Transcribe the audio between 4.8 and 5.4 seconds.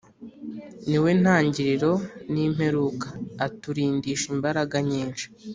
nyinshi